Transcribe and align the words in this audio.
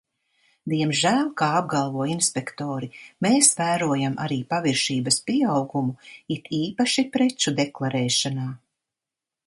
Diemžēl, 0.71 1.27
kā 1.41 1.49
apgalvo 1.57 2.07
inspektori, 2.13 2.89
mēs 3.27 3.51
vērojam 3.61 4.17
arī 4.25 4.39
paviršības 4.55 5.23
pieaugumu 5.29 5.95
it 6.39 6.53
īpaši 6.65 7.09
preču 7.17 7.55
deklarēšanā. 7.65 8.49